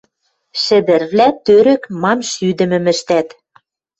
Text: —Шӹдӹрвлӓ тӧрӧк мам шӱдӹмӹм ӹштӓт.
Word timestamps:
—Шӹдӹрвлӓ 0.63 1.27
тӧрӧк 1.45 1.83
мам 2.01 2.19
шӱдӹмӹм 2.31 2.85
ӹштӓт. 2.93 3.27